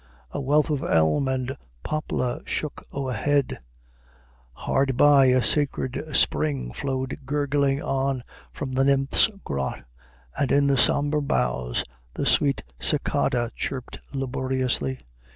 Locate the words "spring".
6.13-6.73